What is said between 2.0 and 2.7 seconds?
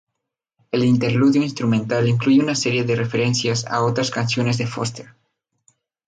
incluye una